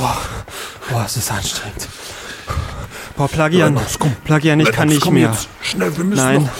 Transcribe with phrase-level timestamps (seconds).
[0.00, 0.16] Boah,
[0.90, 1.86] boah, es ist anstrengend.
[3.16, 4.12] Boah, Plagian, Lennox, komm.
[4.24, 5.28] Plagian, ich kann nicht mehr.
[5.30, 5.48] Jetzt.
[5.60, 6.50] Schnell, wir müssen Nein, noch.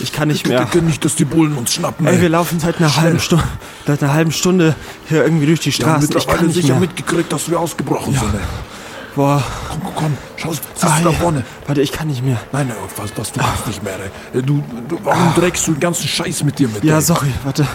[0.00, 0.64] ich kann nicht mehr.
[0.66, 2.06] Dicke, nicht, dass die Bullen uns schnappen.
[2.06, 3.44] Ey, wir laufen seit einer halben Stunde,
[3.86, 4.74] seit einer halben Stunde
[5.08, 6.18] hier irgendwie durch die Die haben Straße.
[6.18, 6.80] Ich kann nicht sicher mehr.
[6.80, 8.34] mitgekriegt, dass wir ausgebrochen sind.
[8.34, 8.40] ey.
[9.16, 9.42] Boah,
[9.74, 10.18] Komm, komm, komm.
[10.36, 11.16] Schau, siehst ah, du da ja.
[11.18, 11.44] vorne?
[11.66, 12.38] Warte, ich kann nicht mehr.
[12.52, 13.94] Nein, nein, was, was, du kannst nicht mehr,
[14.32, 14.42] ey.
[14.42, 16.84] Du, du, warum trägst du den ganzen Scheiß mit dir mit?
[16.84, 17.02] Ja, ey?
[17.02, 17.66] sorry, warte.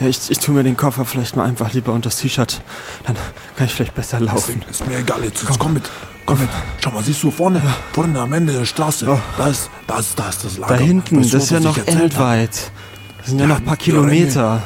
[0.00, 2.60] Ja, ich, ich tue mir den Koffer vielleicht mal einfach lieber unter das T-Shirt.
[3.04, 3.16] Dann
[3.56, 4.62] kann ich vielleicht besser laufen.
[4.70, 5.90] Ist mir egal, jetzt, jetzt komm mit.
[6.24, 6.48] Komm mit.
[6.80, 7.60] Schau mal, siehst du vorne,
[7.92, 9.06] vorne am Ende der Straße,
[9.38, 10.76] da ist, da ist, da ist das Lager.
[10.76, 12.70] Da hinten, Weißt du, das ist ja noch endweit.
[13.18, 14.62] Das sind ja, Ja, noch ein paar Kilometer.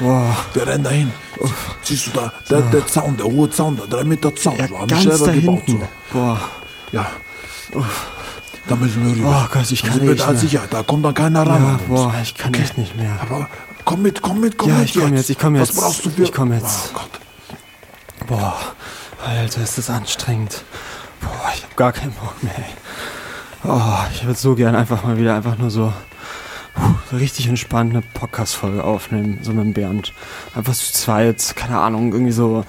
[0.00, 1.12] Boah, Wir rennen dahin.
[1.82, 4.56] Siehst du da, der, der Zaun, der hohe Zaun, der 3 Meter Zaun.
[4.56, 5.62] ja, so, hab ich ganz selber da gebaut.
[5.66, 5.80] So.
[6.12, 6.40] Boah,
[6.92, 7.06] Ja.
[8.66, 9.44] Da müssen wir rüber.
[9.46, 10.36] Oh Gott, ich kann wir nicht da mehr.
[10.40, 11.62] sicher, da kommt dann keiner ran.
[11.62, 13.18] ja, boah, ich kann echt nicht mehr.
[13.20, 13.48] Aber
[13.84, 15.76] komm mit, komm mit, komm Ja, mit ich komm jetzt, ich komm jetzt.
[15.76, 16.22] Was brauchst du für...
[16.22, 16.90] Ich komm jetzt.
[16.94, 17.10] Oh Gott.
[18.26, 18.56] Boah,
[19.26, 20.64] Alter, ist das anstrengend.
[21.20, 22.54] Boah, ich hab gar keinen Bock mehr.
[22.56, 22.64] Ey.
[23.66, 25.92] Oh, ich würde so gern einfach mal wieder einfach nur so
[27.18, 30.12] richtig entspannt eine Podcast-Folge aufnehmen, so mit Bernd.
[30.54, 32.64] Einfach zu zweit, keine Ahnung, irgendwie so,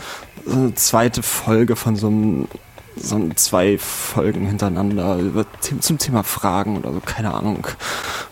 [0.46, 2.48] so eine zweite Folge von so einem,
[2.96, 7.68] so zwei Folgen hintereinander über, zum Thema Fragen oder so, keine Ahnung.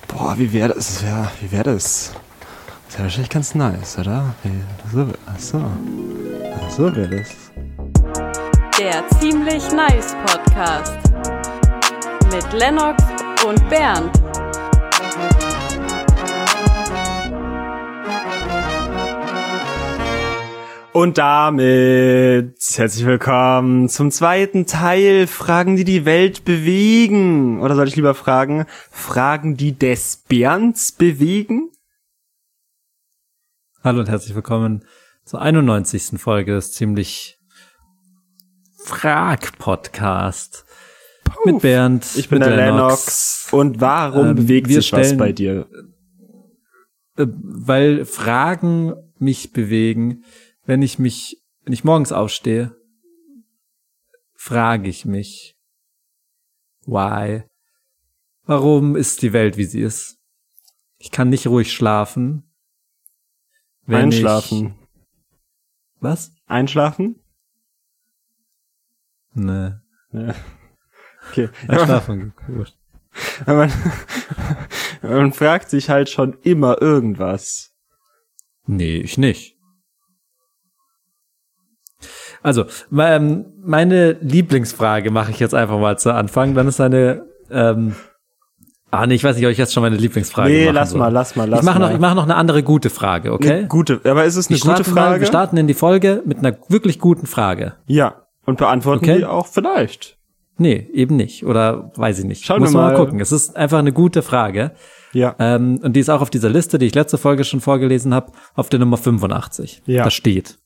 [0.08, 1.04] Boah, wie wäre das?
[1.04, 2.14] Wär, wie wäre das?
[2.88, 4.36] Das wäre wahrscheinlich ganz nice, oder?
[4.94, 5.64] So, ach so.
[6.56, 7.30] Ach so wäre das.
[8.78, 11.00] Der ziemlich nice Podcast
[12.32, 13.04] mit Lennox
[13.46, 14.12] und Bernd.
[20.94, 27.60] Und damit herzlich willkommen zum zweiten Teil Fragen, die die Welt bewegen.
[27.62, 31.72] Oder soll ich lieber fragen, Fragen, die des Bernds bewegen?
[33.84, 34.86] Hallo und herzlich willkommen
[35.26, 36.20] zur 91.
[36.22, 37.40] Folge des ziemlich
[38.78, 40.66] Frag-Podcast.
[41.46, 42.06] Mit Bernd.
[42.16, 43.48] Ich bin der Lennox.
[43.52, 45.68] Und warum Ähm, bewegt sich was stellen- bei dir?
[47.18, 50.24] Äh, Weil Fragen mich bewegen,
[50.66, 52.76] wenn ich mich, wenn ich morgens aufstehe,
[54.36, 55.58] frage ich mich,
[56.86, 57.44] why?
[58.46, 60.18] Warum ist die Welt, wie sie ist?
[60.98, 62.50] Ich kann nicht ruhig schlafen.
[63.86, 64.76] wenn ich- Einschlafen.
[66.00, 66.34] Was?
[66.46, 67.22] Einschlafen?
[69.34, 69.72] Nee.
[70.12, 70.36] Ja.
[71.30, 71.50] Okay.
[71.68, 72.78] Einschlafen, gut.
[73.46, 73.72] man,
[75.02, 77.74] man fragt sich halt schon immer irgendwas.
[78.66, 79.53] Nee, ich nicht.
[82.44, 82.66] Also,
[82.98, 86.54] ähm, meine Lieblingsfrage mache ich jetzt einfach mal zu Anfang.
[86.54, 87.96] Dann ist eine, ähm,
[88.92, 91.00] ah nee, ich weiß nicht, ob ich jetzt schon meine Lieblingsfrage nee, lass soll.
[91.00, 91.88] mal, lass mal, lass ich mache mal.
[91.88, 93.52] noch, ich mache noch eine andere gute Frage, okay?
[93.60, 95.20] Eine gute, aber ist es eine gute starte Mal, Frage?
[95.22, 97.74] wir starten in die Folge mit einer wirklich guten Frage.
[97.88, 98.20] ja.
[98.46, 99.20] Und beantworten Okay.
[99.20, 100.18] die auch vielleicht.
[100.58, 101.46] Nee, eben nicht.
[101.46, 102.44] Oder weiß ich nicht.
[102.44, 102.98] Schauen Muss wir mal mal.
[102.98, 103.22] gucken.
[103.22, 104.72] Es ist einfach eine gute Frage.
[105.14, 105.34] Ja.
[105.40, 108.34] Ähm, und die ist auch auf dieser Liste, die ich letzte Folge schon vorgelesen habe,
[108.54, 109.82] auf der Nummer 85.
[109.86, 110.04] Ja.
[110.04, 110.58] Da steht,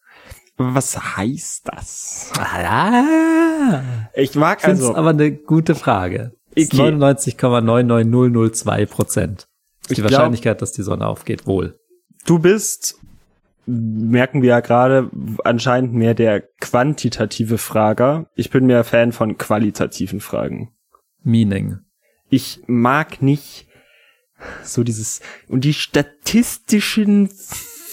[0.56, 2.32] Was heißt das?
[2.36, 3.82] Ah,
[4.14, 6.32] Ich mag also, aber eine gute Frage.
[6.54, 6.90] Es ist Okay.
[6.92, 9.46] 99,99002 Prozent.
[9.88, 11.78] Die Ich glaub- Wahrscheinlichkeit, dass die Sonne aufgeht, wohl.
[12.26, 12.96] du bist,
[13.66, 15.10] merken wir ja gerade,
[15.44, 18.26] anscheinend mehr der quantitative Frager.
[18.34, 20.72] Ich bin mehr Fan von qualitativen Fragen.
[21.22, 21.78] Meaning.
[22.28, 23.66] Ich mag nicht
[24.62, 27.28] so dieses, und die statistischen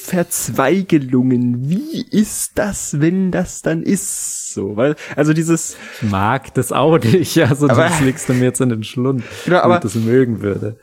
[0.07, 4.53] Verzweigelungen, wie ist das, wenn das dann ist?
[4.53, 7.37] So, weil, also dieses, Ich mag das auch nicht.
[7.49, 9.95] Also Aber- das legst du mir jetzt in den Schlund, Genau, wenn aber- ich das
[9.95, 10.77] mögen würde.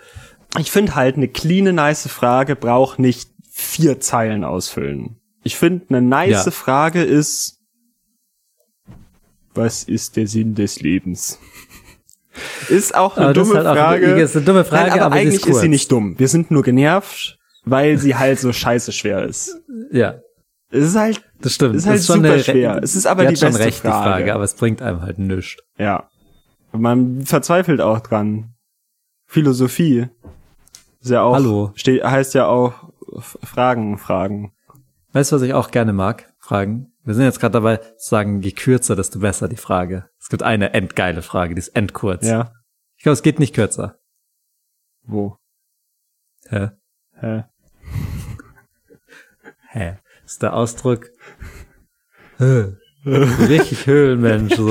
[0.59, 5.17] ich finde halt, eine clean, nice Frage braucht nicht vier Zeilen ausfüllen.
[5.43, 6.51] Ich finde, eine nice Ja.
[6.51, 7.61] Frage ist,
[9.55, 11.39] was ist der Sinn des Lebens?
[12.69, 14.07] Ist auch eine Aber dumme halt Frage.
[14.21, 16.19] ist eine dumme Frage, Nein, aber, aber sie ist eigentlich ist, sie nicht dumm.
[16.19, 19.57] Wir sind nur genervt weil sie halt so scheiße schwer ist.
[19.91, 20.21] Ja,
[20.71, 21.75] Es ist halt, das stimmt.
[21.77, 22.81] Es ist halt schon super schwer.
[22.83, 24.05] Es ist aber die hat schon beste recht, die Frage.
[24.11, 25.57] Frage, aber es bringt einem halt nichts.
[25.79, 26.09] ja.
[26.77, 28.55] Man verzweifelt auch dran.
[29.27, 30.09] Philosophie.
[31.01, 31.71] Ist ja auch, Hallo.
[31.77, 32.91] Steht, heißt ja auch
[33.21, 34.53] Fragen, Fragen.
[35.13, 36.33] Weißt du, was ich auch gerne mag?
[36.41, 36.93] Fragen.
[37.05, 40.09] Wir sind jetzt gerade dabei zu sagen, je kürzer, desto besser die Frage.
[40.19, 42.27] Es gibt eine endgeile Frage, die ist endkurz.
[42.27, 42.51] Ja.
[42.97, 43.99] Ich glaube, es geht nicht kürzer.
[45.05, 45.37] Wo?
[46.49, 46.71] Hä?
[47.21, 47.45] Hä?
[49.75, 49.99] Hä?
[50.23, 51.11] Das ist der Ausdruck.
[53.05, 54.71] Richtig Höhlenmensch, so.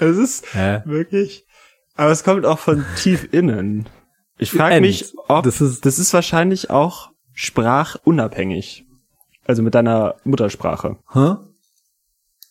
[0.00, 0.82] Es ist Hä?
[0.84, 1.46] wirklich,
[1.94, 3.88] aber es kommt auch von tief innen.
[4.38, 8.84] Ich frage mich, ob, Das ist- das ist wahrscheinlich auch sprachunabhängig.
[9.46, 10.96] Also mit deiner Muttersprache.
[11.12, 11.36] Hä?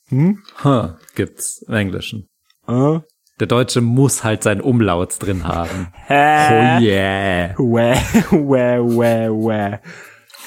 [0.10, 0.44] Hm?
[0.62, 0.90] Hä?
[1.16, 2.30] Gibt's im Englischen.
[2.68, 3.00] Äh?
[3.40, 5.88] Der Deutsche muss halt seinen Umlaut drin haben.
[6.08, 6.78] Hä?
[6.78, 7.50] Oh yeah.
[7.58, 7.96] Wäh,
[8.32, 9.80] wäh, wäh, wäh.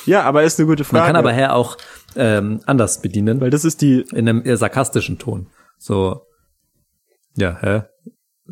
[0.06, 1.00] Ja, aber ist eine gute Frage.
[1.00, 1.76] Man kann aber her auch
[2.14, 3.40] ähm, anders bedienen.
[3.40, 5.48] weil das ist die, in einem eher sarkastischen Ton.
[5.78, 6.22] So,
[7.36, 7.82] ja, hä?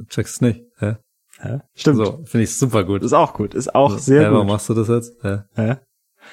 [0.09, 0.97] Checkst nicht, hä?
[1.41, 1.61] hä?
[1.75, 1.99] stimmt.
[2.05, 3.03] So, finde ich super gut.
[3.05, 4.55] Ist auch gut, ist auch sehr hä, Warum gut.
[4.55, 5.13] machst du das jetzt?
[5.23, 5.45] Hä?
[5.55, 5.77] Hä?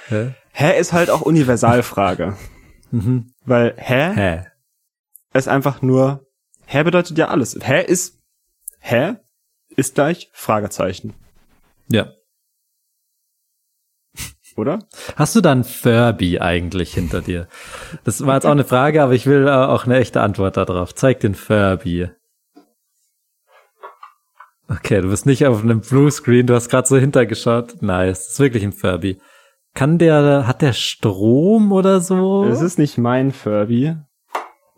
[0.08, 0.34] Hä?
[0.54, 2.36] Hä ist halt auch Universalfrage.
[2.94, 3.32] Mhm.
[3.46, 4.46] Weil hä, Hä?
[5.34, 6.26] ist einfach nur,
[6.74, 7.58] hä bedeutet ja alles.
[7.62, 8.20] Hä ist,
[8.80, 9.16] hä
[9.76, 11.14] ist gleich Fragezeichen,
[11.90, 12.12] Ja.
[14.58, 14.80] oder?
[15.16, 17.48] Hast du dann Furby eigentlich hinter dir?
[18.04, 20.94] Das war jetzt auch eine Frage, aber ich will äh, auch eine echte Antwort darauf.
[20.94, 22.10] Zeig den Furby.
[24.70, 27.82] Okay, du bist nicht auf einem Bluescreen, du hast gerade so hintergeschaut.
[27.82, 29.22] Nice, das ist wirklich ein Furby.
[29.74, 32.46] Kann der, hat der Strom oder so?
[32.46, 33.96] Es ist nicht mein Furby.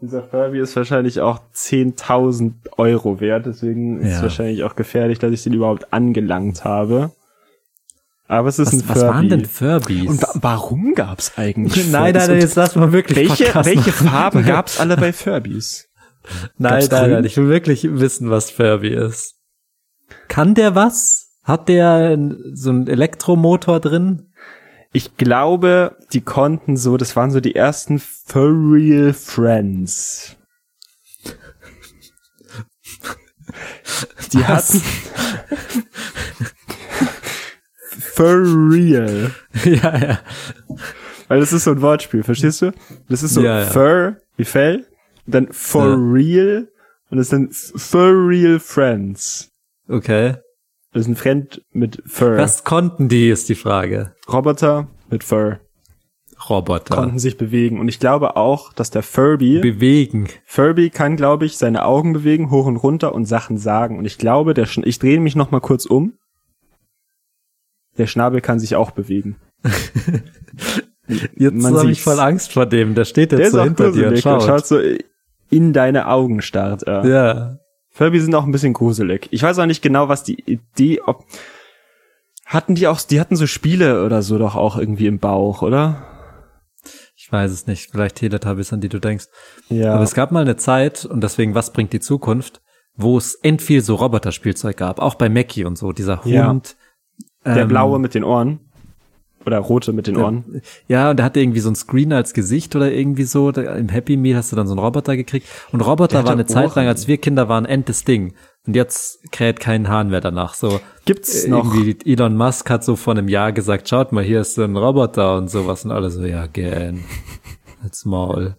[0.01, 4.21] Dieser Furby ist wahrscheinlich auch 10.000 Euro wert, deswegen ist es Ja.
[4.23, 7.11] wahrscheinlich auch gefährlich, dass ich den überhaupt angelangt habe.
[8.27, 9.01] Aber es ist ein was, Furby.
[9.01, 10.09] was waren denn Furbys?
[10.09, 12.27] Und wa warum gab's eigentlich nein, nein, Furbys?
[12.29, 13.91] nein, jetzt lass mal wirklich welche, welche.
[13.91, 15.87] Farben gab's alle bei Furbys?
[16.57, 19.35] Nein, Gab's nein, nein, ich will wirklich wissen, was Furby ist.
[20.29, 21.29] Kann der was?
[21.43, 22.17] Hat der
[22.53, 24.27] so einen Elektromotor drin?
[24.93, 30.35] Ich glaube, die konnten so, das waren so die ersten Furreal Friends.
[34.31, 34.73] Die Was?
[34.75, 34.81] hatten
[38.15, 39.31] Furreal.
[39.65, 40.19] ja, ja.
[41.27, 42.71] Weil das ist so ein Wortspiel, verstehst du?
[43.09, 43.65] Das ist so Ja, ja.
[43.65, 44.85] Fur, wie Fell,
[45.25, 45.95] dann for Ja.
[45.95, 46.67] real,
[47.09, 49.49] und das sind Furreal Friends.
[49.87, 50.35] Okay.
[50.93, 52.37] Das ist ein Friend mit Fur.
[52.37, 54.15] Was konnten die, ist die Frage.
[54.31, 55.59] Roboter mit Fur.
[56.49, 56.95] Roboter.
[56.95, 57.79] Konnten sich bewegen.
[57.79, 60.27] Und ich glaube auch, dass der Furby, Bewegen.
[60.45, 63.97] Furby kann, glaube ich, seine Augen bewegen, hoch und runter und Sachen sagen.
[63.97, 66.13] Und ich glaube, der, Schn ich drehe mich noch mal kurz um.
[67.97, 69.37] Der Schnabel kann sich auch bewegen.
[71.35, 72.95] Jetzt habe ich voll Angst vor dem.
[72.95, 74.43] Der steht jetzt Der so hinter dir und gruselig und schaut.
[74.43, 74.79] schaut so
[75.49, 77.05] in deine Augen starrt er.
[77.05, 77.57] Ja.
[77.93, 79.27] Furby sind auch ein bisschen gruselig.
[79.31, 81.25] Ich weiß auch nicht genau, was die Idee, ob
[82.45, 86.03] hatten die auch, die hatten so Spiele oder so doch auch irgendwie im Bauch, oder?
[87.15, 87.91] Ich weiß es nicht.
[87.91, 89.25] Vielleicht Teletubbies, an die du denkst.
[89.69, 89.93] Ja.
[89.93, 92.61] Aber es gab mal eine Zeit, und deswegen, was bringt die Zukunft,
[92.95, 94.99] wo es end viel so Roboterspielzeug gab.
[94.99, 95.93] Auch bei Mackie und so.
[95.93, 96.49] Dieser Ja.
[96.49, 96.75] Hund.
[97.45, 98.59] der ähm, blaue mit den Ohren.
[99.45, 100.61] Oder rote mit den Ohren.
[100.87, 103.51] Ja, und der hatte irgendwie so ein Screen als Gesicht oder irgendwie so.
[103.51, 105.47] Da, Im Happy Meal hast du dann so einen Roboter gekriegt.
[105.71, 106.87] Und Roboter war eine Zeit lang, Ohren.
[106.87, 108.33] als wir Kinder waren, end das Ding.
[108.65, 110.53] Und jetzt kräht kein Hahn mehr danach.
[110.53, 111.73] So Gibt's äh, noch?
[111.73, 114.77] irgendwie Elon Musk hat so vor einem Jahr gesagt, schaut mal, hier ist so ein
[114.77, 117.03] Roboter und sowas und alle so, ja, gern.
[117.83, 118.55] Als Maul.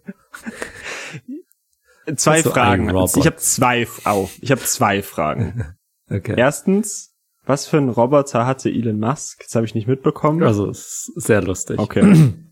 [2.16, 2.90] Zwei Fragen.
[3.16, 5.64] Ich habe zwei, au, ich habe zwei Fragen.
[6.10, 6.34] Okay.
[6.36, 7.13] Erstens,
[7.46, 9.42] was für ein Roboter hatte Elon Musk?
[9.44, 10.42] Das habe ich nicht mitbekommen.
[10.42, 11.78] Also, ist sehr lustig.
[11.78, 12.34] Okay,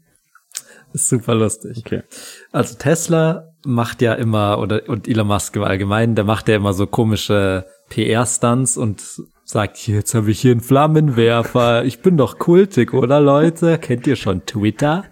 [0.94, 1.78] Ist super lustig.
[1.78, 2.02] okay.
[2.50, 6.74] Also Tesla macht ja immer, oder und Elon Musk im Allgemeinen, der macht ja immer
[6.74, 9.02] so komische PR-Stunts und
[9.44, 11.84] sagt, jetzt habe ich hier einen Flammenwerfer.
[11.84, 13.78] Ich bin doch kultig, oder Leute?
[13.78, 15.04] Kennt ihr schon Twitter?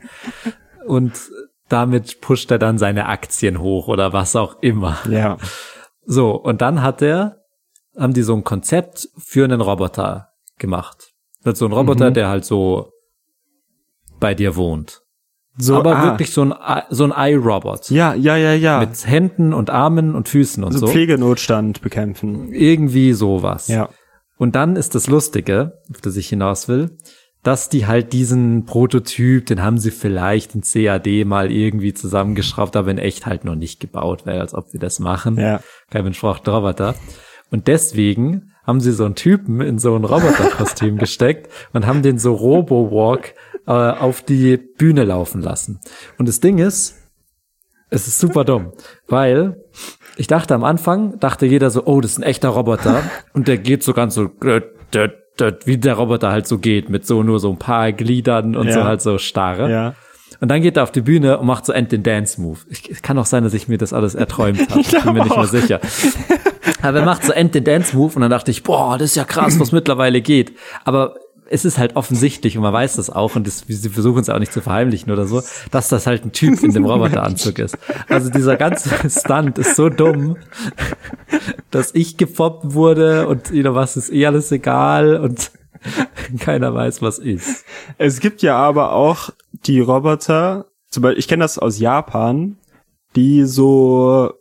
[0.86, 1.18] Und
[1.70, 4.98] damit pusht er dann seine Aktien hoch oder was auch immer.
[5.08, 5.38] Ja,
[6.04, 7.39] So, und dann hat er,
[8.00, 11.12] haben die so ein Konzept für einen Roboter gemacht.
[11.44, 12.14] Das ist so ein Roboter, Mhm.
[12.14, 12.90] der halt so
[14.18, 15.02] bei dir wohnt.
[15.58, 16.54] so, Aber ah, wirklich so ein,
[16.90, 17.90] so ein iRobot.
[17.90, 18.80] Ja, ja, ja, ja.
[18.80, 20.86] Mit Händen und Armen und Füßen und so so.
[20.88, 22.52] Pflegenotstand bekämpfen.
[22.52, 23.68] Irgendwie sowas.
[23.68, 23.90] Ja.
[24.38, 26.96] Und dann ist das Lustige, auf das ich hinaus will,
[27.42, 32.90] dass die halt diesen Prototyp, den haben sie vielleicht in CAD mal irgendwie zusammengeschraubt, aber
[32.90, 35.36] in echt halt noch nicht gebaut, weil als ob wir das machen.
[35.38, 35.60] Ja.
[35.90, 36.94] Kein Mensch braucht Roboter.
[37.50, 42.18] Und deswegen haben sie so einen Typen in so ein Roboterkostüm gesteckt und haben den
[42.18, 43.34] so Robo-Walk
[43.66, 45.80] äh, auf die Bühne laufen lassen.
[46.18, 46.96] Und das Ding ist,
[47.88, 48.72] es ist super dumm,
[49.08, 49.56] weil
[50.16, 53.02] ich dachte am Anfang, dachte jeder so, oh, das ist ein echter Roboter
[53.32, 55.14] und der geht so ganz so, död,
[55.64, 58.74] wie der Roboter halt so geht, mit so nur so ein paar Gliedern und Ja.
[58.74, 59.70] so halt so starre.
[59.70, 59.94] Ja.
[60.40, 62.60] Und dann geht er auf die Bühne und macht so end den Dance Move.
[62.68, 64.80] Ich, es kann auch sein, dass ich mir das alles erträumt habe.
[64.80, 65.80] Ich bin mir nicht mehr sicher.
[66.82, 69.16] Aber er macht so end den Dance Move und dann dachte ich, boah, das ist
[69.16, 70.56] ja krass, was mittlerweile geht.
[70.84, 71.16] Aber
[71.50, 74.38] es ist halt offensichtlich und man weiß das auch und das, sie versuchen es auch
[74.38, 75.42] nicht zu verheimlichen oder so,
[75.72, 77.76] dass das halt ein Typ in dem Roboteranzug ist.
[78.08, 80.36] Also dieser ganze Stunt ist so dumm,
[81.72, 85.50] dass ich gefoppt wurde und you know, was ist eh alles egal und
[86.38, 87.64] keiner weiß, was ist.
[87.98, 89.30] Es gibt ja aber auch
[89.66, 92.56] die Roboter, zum Beispiel, ich kenne das aus Japan,
[93.16, 94.32] die so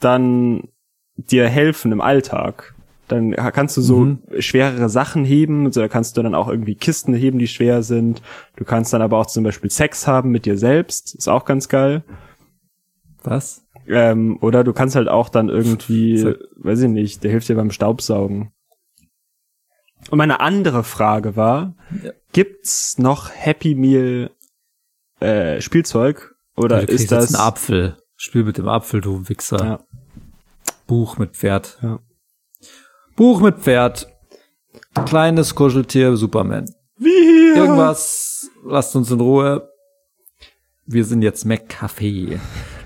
[0.00, 0.68] dann
[1.16, 2.74] dir helfen im Alltag.
[3.08, 4.18] Dann kannst du so Mhm.
[4.38, 8.22] schwerere Sachen heben, so da kannst du dann auch irgendwie Kisten heben, die schwer sind.
[8.56, 11.68] Du kannst dann aber auch zum Beispiel Sex haben mit dir selbst, ist auch ganz
[11.68, 12.04] geil.
[13.22, 13.64] Was?
[13.86, 17.70] Ähm, oder du kannst halt auch dann irgendwie, weiß ich nicht, der hilft dir beim
[17.70, 18.50] Staubsaugen.
[20.10, 22.10] Und meine andere Frage war, Ja.
[22.32, 24.30] gibt's noch Happy Meal
[25.20, 27.96] äh, Spielzeug oder kriegst ist das einen Apfel.
[28.16, 29.64] Spiel mit dem Apfel, du Wichser.
[29.64, 29.80] Ja.
[30.86, 31.78] Buch mit Pferd.
[31.82, 32.00] Ja.
[33.16, 34.08] Buch mit Pferd.
[35.06, 36.70] Kleines Kuscheltier, Superman.
[36.96, 37.56] Wie hier?
[37.56, 39.68] Irgendwas, lasst uns in Ruhe.
[40.86, 42.30] Wir sind jetzt McCafé.
[42.30, 42.40] Wir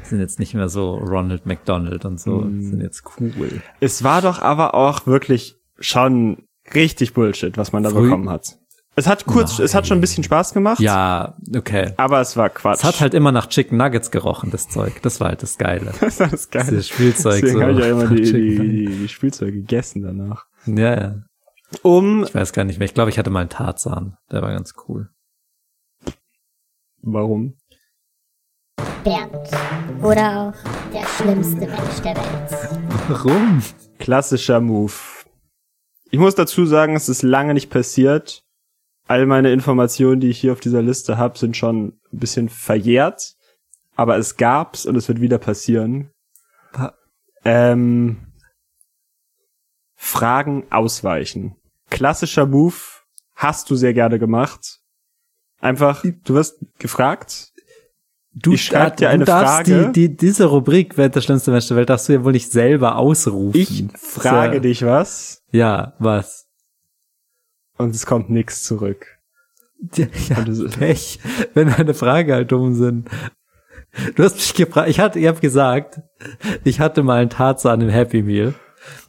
[0.05, 2.43] sind jetzt nicht mehr so Ronald McDonald und so.
[2.43, 2.63] Mm.
[2.63, 3.61] Sind jetzt cool.
[3.81, 8.59] Es war doch aber auch wirklich schon richtig Bullshit, was man da Früh- bekommen hat.
[8.99, 10.81] Es hat kurz, es hat schon ein bisschen Spaß gemacht.
[10.81, 11.93] Ja, okay.
[11.99, 12.79] Aber es war Quatsch.
[12.79, 15.03] Es hat halt immer nach Chicken Nuggets gerochen, das Zeug.
[15.03, 15.93] Das war halt das Geile.
[16.01, 16.65] das war das geil.
[16.71, 17.63] Dieses Spielzeug Deswegen so.
[17.63, 20.47] habe ich ja immer die, die, die, die Spielzeuge gegessen danach.
[20.65, 21.15] Ja, ja.
[21.83, 22.87] Um, Ich weiß gar nicht mehr.
[22.87, 24.17] Ich glaube, ich hatte mal einen Tarzan.
[24.33, 25.11] Der war ganz cool.
[27.03, 27.55] warum?
[29.05, 29.49] Bernd.
[30.03, 32.81] Oder auch der schlimmste Mensch der Welt.
[33.09, 33.63] Warum?
[33.99, 34.93] Klassischer Move.
[36.11, 38.43] Ich muss dazu sagen, es ist lange nicht passiert.
[39.09, 43.35] All meine Informationen, die ich hier auf dieser Liste habe, sind schon ein bisschen verjährt.
[43.95, 46.11] Aber es gab's und es wird wieder passieren.
[46.73, 46.95] Pa-
[47.45, 48.33] Ähm,
[49.95, 51.57] Fragen ausweichen.
[51.91, 52.75] Klassischer Move.
[53.35, 54.81] Hast du sehr gerne gemacht.
[55.61, 57.53] Einfach, du wirst gefragt.
[58.39, 59.93] Du, Ich schreib dir du eine darfst Frage.
[59.93, 62.53] Die, die, diese Rubrik, wer der schlimmste Mensch der Welt, darfst du ja wohl nicht
[62.53, 63.59] selber ausrufen.
[63.59, 66.47] Ich frage ja, dich was Ja, was?
[67.79, 69.07] und es kommt nichts zurück.
[69.95, 71.19] Ja, ja Pech,
[71.55, 73.09] wenn meine Fragen halt dumm sind.
[74.15, 76.01] Du hast mich gefragt, ich hatte, ich habe gesagt,
[76.65, 78.55] ich hatte mal einen Tarzan im Happy Meal.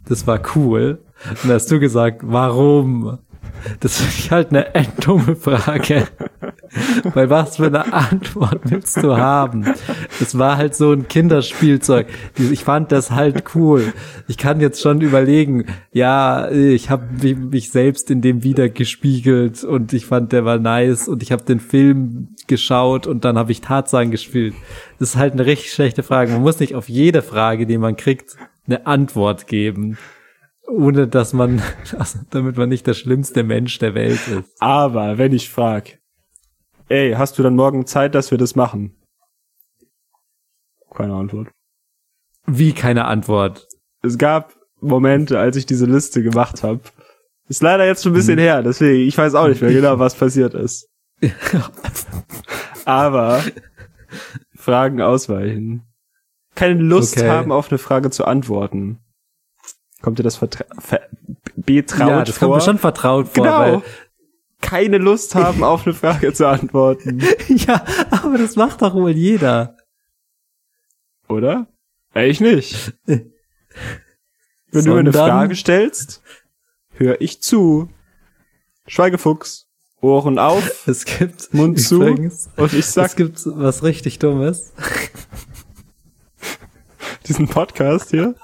[0.07, 1.03] Das war cool.
[1.43, 3.19] Und da hast du gesagt, warum?
[3.79, 4.67] Das ich halt eine
[5.01, 6.07] dumme Frage.
[7.13, 9.65] Weil was für eine Antwort willst du haben?
[10.19, 12.07] Es war halt so ein Kinderspielzeug.
[12.37, 13.93] Ich fand das halt cool.
[14.27, 17.05] Ich kann jetzt schon überlegen, ja, ich habe
[17.35, 21.43] mich selbst in dem wieder gespiegelt und ich fand, der war nice und ich habe
[21.43, 24.55] den Film geschaut und dann habe ich Tarzan gespielt.
[24.99, 26.31] Das ist halt eine richtig schlechte Frage.
[26.31, 29.97] Man muss nicht auf jede Frage, die man kriegt, eine Antwort geben.
[30.67, 31.61] Ohne dass man,
[31.97, 34.61] also damit man nicht der schlimmste Mensch der Welt ist.
[34.61, 35.99] Aber wenn ich frag,
[36.89, 38.95] ey, hast du dann morgen Zeit, dass wir das machen?
[40.93, 41.49] Keine Antwort.
[42.45, 43.67] Wie keine Antwort.
[44.01, 46.79] Es gab Momente, als ich diese Liste gemacht habe.
[47.49, 50.15] Ist leider jetzt schon ein bisschen her, deswegen, ich weiß auch nicht mehr genau, was
[50.15, 50.89] passiert ist.
[52.85, 53.41] Aber
[54.55, 55.83] Fragen ausweichen.
[56.55, 57.29] Keine Lust Okay.
[57.29, 58.99] haben, auf eine Frage zu antworten.
[60.01, 61.01] Kommt dir das vertra ver
[61.55, 62.47] betraut ja, das vor?
[62.49, 63.83] kommt mir schon vertraut vor, genau.
[64.61, 67.21] Keine Lust haben, auf eine Frage zu antworten.
[67.47, 69.77] ja, aber das macht doch wohl jeder.
[71.27, 71.67] Oder?
[72.15, 72.93] Ich nicht.
[73.05, 73.31] Wenn
[74.71, 76.21] du mir eine Sondern- Frage stellst,
[76.93, 77.89] höre ich zu.
[78.87, 79.67] Schweigefuchs.
[80.01, 84.73] Ohren auf Es gibt Mund zu übrigens, und ich es sag gibt was richtig Dummes.
[87.27, 88.35] diesen Podcast hier.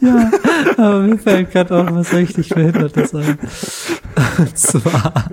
[0.00, 0.30] Ja,
[0.76, 3.38] aber mir fällt gerade auch was richtig Behindertes ein.
[4.38, 5.30] Und zwar.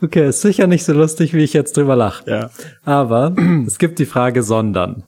[0.00, 2.30] Okay, ist sicher nicht so lustig, wie ich jetzt drüber lache.
[2.30, 2.50] Ja.
[2.84, 3.34] Aber
[3.66, 5.04] es gibt die Frage sondern.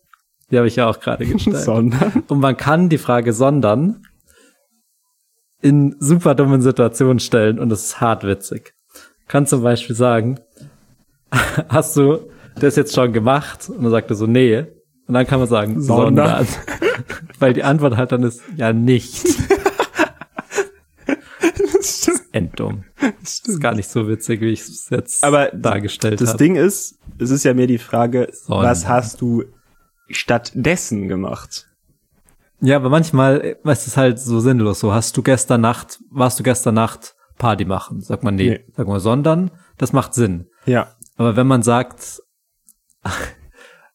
[0.50, 1.58] Die habe ich ja auch gerade gestellt.
[1.58, 2.24] Sondern.
[2.28, 4.02] Und man kann die Frage sondern
[5.62, 8.74] in super dummen Situationen stellen und es ist hart witzig.
[9.28, 10.40] Kann zum Beispiel sagen,
[11.68, 13.68] hast du das jetzt schon gemacht?
[13.68, 14.66] Und dann sagt er so, nee.
[15.06, 16.46] Und dann kann man sagen, Sondern.
[16.46, 16.46] sondern.
[17.38, 19.24] weil die Antwort halt dann ist, ja nicht.
[22.32, 22.84] Enddumm.
[23.20, 26.38] Das ist gar nicht so witzig, wie ich es jetzt Aber dargestellt Das habe.
[26.38, 28.62] Ding ist, es ist ja mehr die Frage, Sonnen.
[28.62, 29.44] was hast du
[30.08, 31.66] stattdessen gemacht?
[32.60, 34.80] Ja, aber manchmal äh, ist es halt so sinnlos.
[34.80, 38.00] So, hast du gestern Nacht, warst du gestern Nacht Party machen?
[38.00, 38.50] Sagt man nee.
[38.50, 38.64] Nee.
[38.76, 40.46] Sag mal, sondern, das macht Sinn.
[40.66, 40.94] Ja.
[41.16, 42.22] Aber wenn man sagt,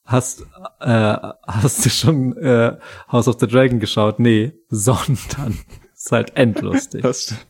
[0.04, 0.42] hast,
[0.80, 2.78] äh, hast du schon äh,
[3.12, 4.20] House of the Dragon geschaut?
[4.20, 5.60] Nee, sondern.
[5.96, 7.02] ist halt endlustig.
[7.04, 7.46] Das stimmt.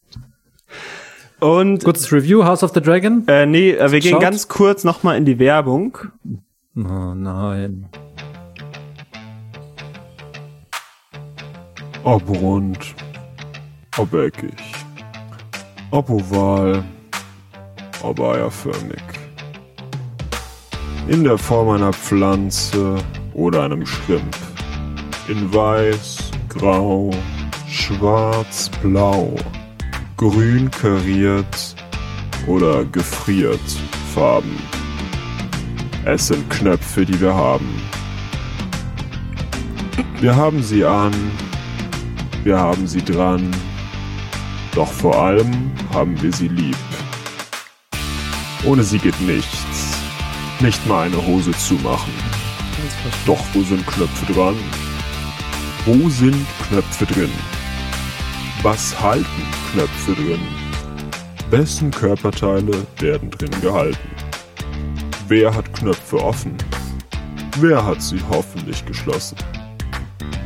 [1.39, 3.23] Und Kurzes Review, House of the Dragon?
[3.27, 5.97] äh, nee, äh, wir gehen ganz kurz noch mal in die Werbung.
[6.77, 7.87] Oh nein.
[12.03, 12.77] Ob rund,
[13.97, 14.53] ob eckig,
[15.91, 16.83] ob oval,
[18.03, 19.01] ob eierförmig.
[21.07, 22.97] In der Form einer Pflanze
[23.33, 24.35] oder einem Schrimp.
[25.27, 27.09] In weiß, grau,
[27.67, 29.35] schwarz, blau,
[30.17, 31.75] grün kariert
[32.47, 33.59] oder gefriert
[34.13, 34.57] Farben.
[36.05, 37.67] Es sind Knöpfe, die wir haben.
[40.21, 41.11] Wir haben sie an,
[42.43, 43.51] wir haben sie dran,
[44.73, 46.77] doch vor allem haben wir sie lieb.
[48.63, 49.99] Ohne sie geht nichts.
[50.61, 52.13] Nicht mal eine Hose zumachen.
[53.25, 54.55] Doch wo sind Knöpfe dran?
[55.85, 57.31] Wo sind Knöpfe drin?
[58.63, 60.39] Was halten Knöpfe drin?
[61.49, 64.09] Wessen Körperteile werden drin gehalten?
[65.27, 66.55] Wer hat Knöpfe offen?
[67.59, 69.35] Wer hat sie hoffentlich geschlossen?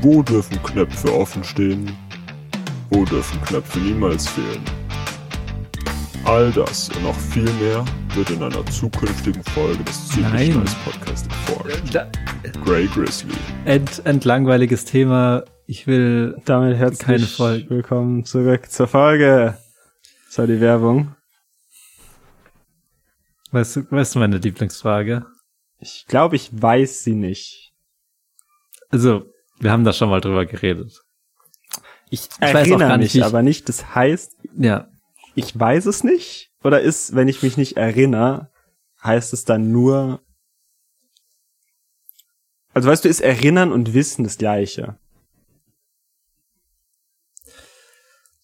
[0.02, 1.96] Wo dürfen Knöpfe offen stehen?
[2.90, 4.64] Wo dürfen Knöpfe niemals fehlen?
[6.26, 10.60] All das und noch viel mehr wird in einer zukünftigen Folge des ziemlich Nein.
[10.62, 11.94] Nice Podcast erforscht.
[11.94, 12.08] Da,
[12.66, 13.36] Grey Grizzly.
[13.66, 15.44] end, endlangweiliges Thema.
[15.72, 17.70] Ich will Damit herzlich Keine Folge.
[17.70, 19.56] willkommen zurück zur Folge.
[20.26, 21.16] Das war die Werbung.
[23.52, 25.28] Weißt du, weißt du meine Lieblingsfrage?
[25.78, 27.72] Ich glaube, ich weiß sie nicht.
[28.90, 31.04] Also, wir haben da schon mal drüber geredet.
[32.10, 33.70] Ich, auch erinnere nicht, mich ich- aber nicht.
[33.70, 34.88] Das heißt, Ja.
[35.36, 36.50] ich weiß es nicht?
[36.64, 38.50] Oder ist, wenn ich mich nicht erinnere,
[39.04, 40.20] heißt es dann nur,
[42.74, 44.98] also weißt du, ist Erinnern und Wissen das gleiche?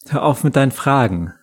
[0.10, 1.34] Hör auf mit deinen Fragen.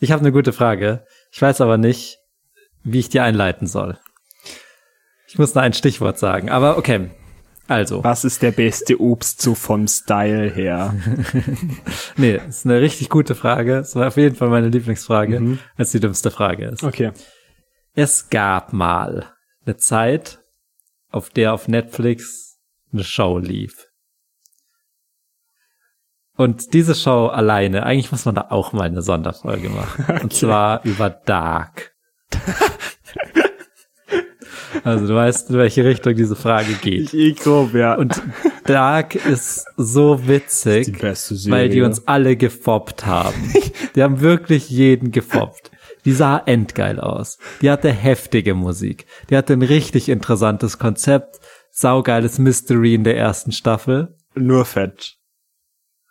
[0.00, 1.04] Ich habe eine gute Frage.
[1.32, 2.18] Ich weiß aber nicht,
[2.84, 3.98] wie ich die einleiten soll.
[5.26, 6.50] Ich muss nur ein Stichwort sagen.
[6.50, 7.10] Aber okay.
[7.66, 10.94] Also, Was ist der beste Obst so vom Style her?
[12.16, 13.76] nee, ist eine richtig gute Frage.
[13.78, 15.58] Es war auf jeden Fall meine Lieblingsfrage, Mhm.
[15.76, 16.82] als die dümmste Frage ist.
[16.82, 17.12] Okay.
[17.94, 19.34] Es gab mal
[19.66, 20.38] eine Zeit,
[21.10, 22.58] auf der auf Netflix
[22.90, 23.87] eine Show lief.
[26.38, 30.20] Und diese Show alleine, eigentlich muss man da auch mal eine Sonderfolge machen.
[30.22, 31.90] Und zwar über Dark.
[34.84, 37.12] also du weißt, in welche Richtung diese Frage geht.
[37.12, 37.96] Ich grob, ja.
[37.96, 38.22] Und
[38.66, 43.52] Dark ist so witzig, die beste weil die uns alle gefoppt haben.
[43.96, 45.72] Die haben wirklich jeden gefoppt.
[46.04, 47.38] Die sah endgeil aus.
[47.62, 49.06] Die hatte heftige Musik.
[49.28, 51.40] Die hatte ein richtig interessantes Konzept.
[51.72, 54.14] Saugeiles Mystery in der ersten Staffel.
[54.36, 55.17] nur fett.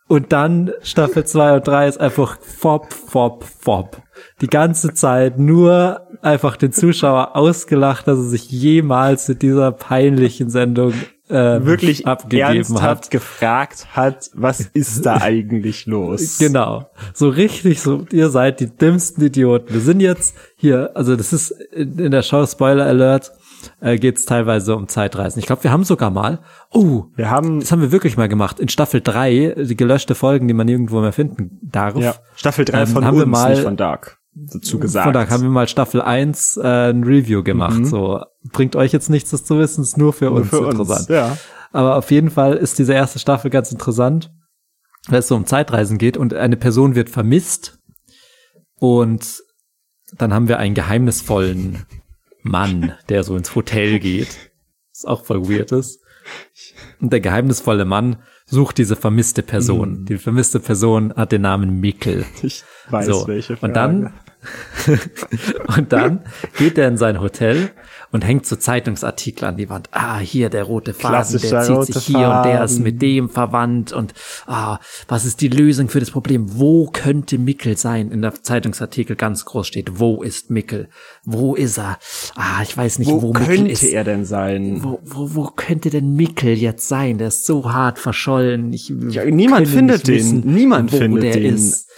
[0.08, 4.02] Und dann Staffel 2 und 3 ist einfach fop, fop, fop.
[4.42, 10.50] Die ganze Zeit nur einfach den Zuschauer ausgelacht, dass er sich jemals mit dieser peinlichen
[10.50, 10.94] Sendung
[11.30, 13.12] äh, Wirklich abgegeben ernsthaft hat.
[13.12, 16.38] gefragt hat, was ist da eigentlich los?
[16.40, 16.90] Genau.
[17.14, 19.74] So richtig, so, ihr seid die dümmsten Idioten.
[19.74, 23.34] Wir sind jetzt hier, also das ist in in der Show Spoiler Alert,
[23.82, 25.40] äh, geht es teilweise um Zeitreisen.
[25.40, 26.40] Ich glaube, wir haben sogar mal,
[26.72, 28.60] oh, Wir haben, das haben wir wirklich mal gemacht.
[28.60, 31.96] In Staffel 3, die gelöschte Folgen, die man nirgendwo mehr finden darf.
[31.98, 34.18] ja, Staffel 3 Ähm, von haben wir uns, mal- nicht von Dark.
[34.40, 35.06] Dazu gesagt.
[35.06, 37.86] Von da haben wir mal Staffel 1 äh, ein Review gemacht.
[37.88, 41.00] So bringt euch jetzt nichts, das zu wissen, ist nur für Nur uns für interessant.
[41.00, 41.08] uns.
[41.08, 41.38] Ja.
[41.72, 44.32] Aber auf jeden Fall ist diese erste Staffel ganz interessant,
[45.08, 47.80] weil es so um Zeitreisen geht und eine Person wird vermisst
[48.80, 49.42] und
[50.18, 51.86] dann haben wir einen geheimnisvollen
[52.42, 54.52] Mann, der so ins Hotel geht.
[54.94, 56.02] Was auch voll weird ist.
[57.00, 60.06] Und der geheimnisvolle Mann sucht diese vermisste Person.
[60.06, 62.26] Die vermisste Person hat den Namen Mikkel.
[62.42, 63.28] Ich weiß, So.
[63.28, 63.68] welche Frage.
[63.68, 64.14] Und dann
[65.78, 66.22] und dann
[66.58, 67.70] geht er in sein Hotel
[68.12, 69.90] und hängt so Zeitungsartikel an die Wand.
[69.92, 72.84] Ah, hier der rote Faden, der zieht sich hier und der ist Faden.
[72.84, 74.14] mit dem verwandt und
[74.46, 76.46] ah, was ist die Lösung für das Problem?
[76.58, 78.12] Wo könnte Mickel sein?
[78.12, 80.88] In der Zeitungsartikel ganz groß steht, wo ist Mickel?
[81.26, 81.98] Wo ist er?
[82.36, 83.84] Ah, ich weiß nicht, wo, Wo Mickel könnte ist.
[83.84, 84.84] er denn sein?
[84.84, 87.18] Wo, wo, wo könnte denn Mickel jetzt sein?
[87.18, 88.72] Der ist so hart verschollen.
[88.72, 90.16] Ich, Ja, niemand findet den.
[90.16, 91.56] wissen, Niemand wo findet der den.
[91.56, 91.90] Ist.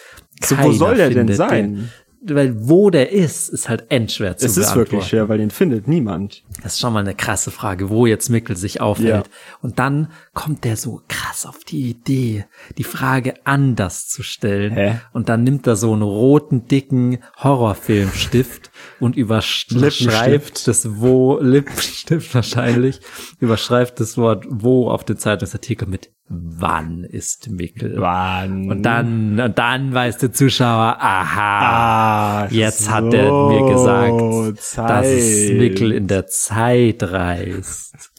[0.44, 1.76] So, wo soll der denn sein?
[1.76, 1.90] Den.
[2.22, 4.92] Weil wo der ist, ist halt endschwer zu Es ist beantworten.
[4.92, 6.44] wirklich schwer, weil den findet niemand.
[6.62, 9.28] Das ist schon mal eine krasse Frage, wo jetzt Mickel sich aufhält.
[9.28, 9.34] Ja.
[9.62, 12.46] Und dann kommt der so krass auf die Idee,
[12.78, 14.74] die Frage anders zu stellen.
[14.74, 15.00] Hä?
[15.14, 23.00] Und dann nimmt er so einen roten, dicken Horrorfilmstift und überschreibt das Wo, Lippenstift wahrscheinlich,
[23.40, 27.96] überschreibt das Wort Wo auf den Zeitungsartikel mit Wann ist Mickel?
[27.98, 28.70] Wann?
[28.70, 34.62] Und dann, und dann weiß der Zuschauer, aha, Ah, jetzt so, hat er mir gesagt,
[34.62, 34.90] Zeit.
[34.90, 38.12] dass es Mickel in der Zeit reist.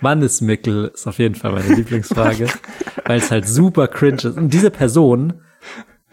[0.00, 0.90] Wann ist Mickel?
[0.94, 2.48] Ist auf jeden Fall meine Lieblingsfrage,
[3.04, 4.36] weil es halt super cringe ist.
[4.36, 5.42] Und diese Person,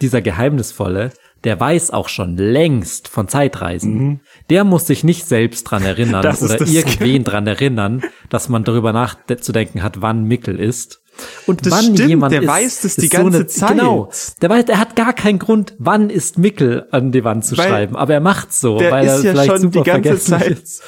[0.02, 1.12] dieser Geheimnisvolle,
[1.44, 4.22] der weiß auch schon längst von Zeitreisen.
[4.50, 6.24] Der muss sich nicht selbst dran erinnern Mhm.
[6.28, 11.02] Das ist oder irgendwen dran erinnern, dass man darüber nachzudenken hat, wann Mickel ist.
[11.48, 13.72] Und Das wann stimmt, jemand der ist, weiß das ist die ganze Zeit.
[13.72, 14.12] Genau.
[14.42, 17.68] Der weiß, der hat gar keinen Grund, wann ist Mickel an die Wand zu Weil
[17.68, 20.40] schreiben, aber er macht's so, weil er ist ja vielleicht schon super die ganze vergesslich
[20.40, 20.84] Zeit ist.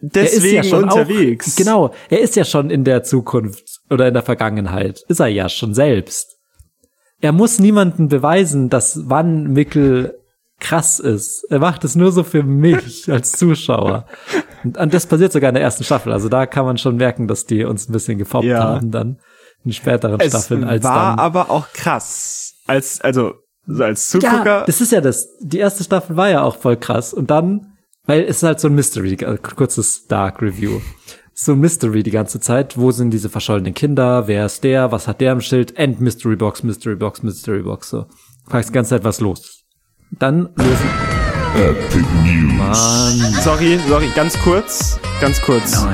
[0.00, 1.52] deswegen unterwegs.
[1.52, 5.02] Auch, genau, er ist ja schon in der Zukunft oder in der Vergangenheit.
[5.08, 6.36] Ist er ja schon selbst.
[7.22, 10.18] Er muss niemanden beweisen, dass wann Mickel
[10.60, 11.44] krass ist.
[11.50, 14.04] Er macht es nur so für mich als Zuschauer.
[14.64, 16.12] Und, und das passiert sogar in der ersten Staffel.
[16.12, 18.62] Also da kann man schon merken, dass die uns ein bisschen gefoppt Ja.
[18.62, 19.18] haben dann
[19.64, 21.18] in späteren Es Staffeln als war dann.
[21.20, 22.54] aber auch krass.
[22.66, 23.34] Als, also,
[23.66, 24.44] so als Zugucker.
[24.44, 25.28] Ja, das ist ja das.
[25.40, 27.12] Die erste Staffel war ja auch voll krass.
[27.14, 27.72] Und dann,
[28.06, 30.80] weil es ist halt so ein Mystery, äh, kurzes Dark Review.
[31.44, 32.78] So ein Mystery die ganze Zeit.
[32.78, 34.28] Wo sind diese verschollenen Kinder?
[34.28, 34.92] Wer ist der?
[34.92, 35.76] Was hat der im Schild?
[35.76, 37.90] End Mystery Box, Mystery Box, Mystery Box.
[37.90, 38.06] So.
[38.46, 39.64] Fragst die ganze Zeit, was los?
[40.12, 40.88] Dann lösen.
[41.56, 42.52] Epic News.
[42.52, 43.32] Mann.
[43.42, 45.00] sorry, sorry, ganz kurz.
[45.20, 45.84] Ganz kurz.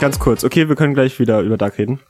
[0.00, 0.42] Ganz kurz.
[0.42, 2.00] Okay, wir können gleich wieder über Dark reden.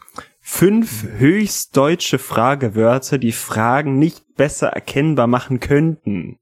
[0.40, 6.38] Fünf höchst deutsche Fragewörter, die Fragen nicht besser erkennbar machen könnten.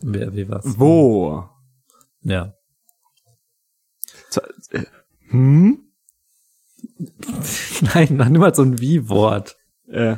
[0.00, 0.64] Wer, wie was?
[0.80, 1.44] Wo?
[2.22, 2.54] Ja.
[5.30, 5.78] Hm?
[7.94, 9.56] Nein, noch niemals so ein Wie-Wort.
[9.90, 10.16] Äh,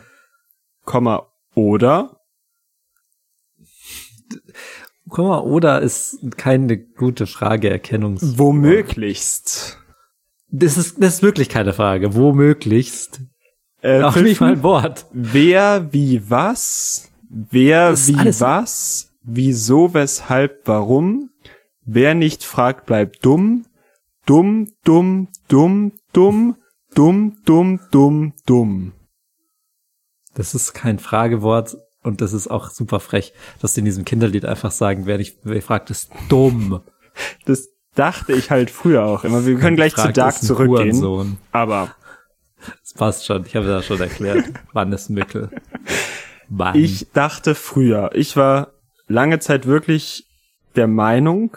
[0.84, 2.20] Komma, oder?
[5.06, 8.38] Mal, oder ist keine gute Frageerkennungs.
[8.38, 9.78] Womöglichst.
[10.50, 12.14] Das ist, das ist wirklich keine Frage.
[12.14, 13.20] Womöglichst.
[13.82, 15.06] Äh, Auch nicht mal ein Wort.
[15.12, 17.10] Wer, wie, was?
[17.28, 19.12] Wer, Das wie, was?
[19.22, 21.30] Wieso, weshalb, warum?
[21.84, 23.66] Wer nicht fragt, bleibt dumm.
[24.30, 26.54] Dumm, dumm, dumm, dumm,
[26.94, 28.92] dumm, dumm, dumm, dumm.
[30.34, 34.44] Das ist kein Fragewort und das ist auch super frech, dass die in diesem Kinderlied
[34.44, 36.80] einfach sagen, wer nicht wer fragt, ist dumm.
[37.44, 39.44] Das dachte ich halt früher auch immer.
[39.44, 40.78] Wir können gleich zu Fragt, Dark ist ein zurückgehen.
[40.92, 41.38] Hurensohn.
[41.50, 41.92] Aber
[42.82, 43.44] Das passt schon.
[43.46, 44.44] Ich habe das schon erklärt.
[44.72, 45.50] Wann ist Mickel?
[46.48, 46.76] Wann?
[46.76, 48.74] ich dachte früher, ich war
[49.08, 50.28] lange Zeit wirklich
[50.76, 51.56] der Meinung,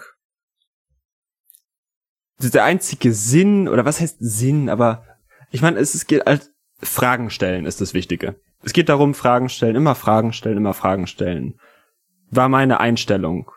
[2.50, 5.04] der einzige Sinn, oder was heißt Sinn, aber
[5.52, 6.52] ich meine, es, es geht als
[6.82, 8.36] Fragen stellen ist das Wichtige.
[8.64, 11.60] Es geht darum, Fragen stellen, immer Fragen stellen, immer Fragen stellen.
[12.30, 13.52] War meine Einstellung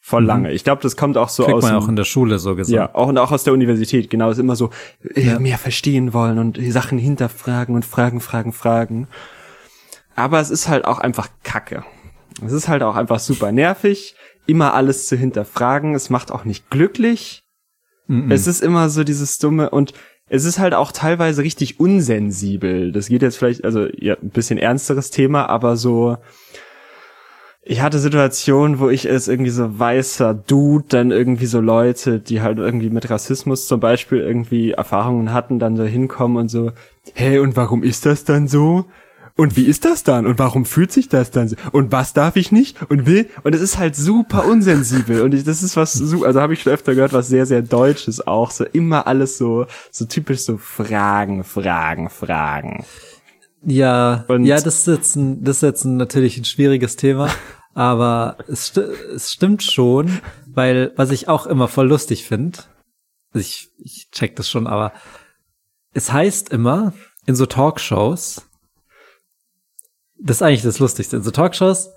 [0.00, 0.52] voll lange.
[0.52, 2.74] Ich glaube, das kommt auch so Kriegt aus man auch in der Schule so gesagt.
[2.74, 4.70] ja, auch und auch aus der Universität, genau, ist immer so
[5.14, 9.08] äh, mehr verstehen wollen und die Sachen hinterfragen und fragen, fragen, fragen.
[10.16, 11.84] Aber es ist halt auch einfach Kacke.
[12.44, 15.94] Es ist halt auch einfach super nervig, immer alles zu hinterfragen.
[15.94, 17.41] Es macht auch nicht glücklich.
[18.12, 18.30] Mhm.
[18.30, 19.94] Es ist immer so dieses dumme und
[20.28, 22.92] es ist halt auch teilweise richtig unsensibel.
[22.92, 26.18] Das geht jetzt vielleicht, also ja, ein bisschen ernsteres Thema, aber so,
[27.62, 32.42] ich hatte Situationen, wo ich als irgendwie so weißer Dude dann irgendwie so Leute, die
[32.42, 36.72] halt irgendwie mit Rassismus zum Beispiel irgendwie Erfahrungen hatten, dann so hinkommen und so,
[37.14, 38.84] hey, und warum ist das dann so?
[39.36, 40.26] Und wie ist das dann?
[40.26, 41.56] Und warum fühlt sich das dann so?
[41.72, 42.82] Und was darf ich nicht?
[42.90, 43.28] Und will?
[43.44, 45.22] Und es ist halt super unsensibel.
[45.22, 48.26] Und ich, das ist was, also habe ich schon öfter gehört, was sehr, sehr Deutsches
[48.26, 48.50] auch.
[48.50, 52.84] So immer alles so, so typisch so Fragen, Fragen, Fragen.
[53.64, 57.28] Ja, Und- ja, das ist jetzt ein, das ist jetzt ein, natürlich ein schwieriges Thema,
[57.74, 58.80] aber es, sti
[59.14, 62.58] es stimmt schon, weil was ich auch immer voll lustig finde,
[63.34, 64.92] ich, ich check das schon, aber
[65.94, 66.92] es heißt immer
[67.24, 68.42] in so Talkshows,
[70.22, 71.90] das ist eigentlich das Lustigste, in so Talkshows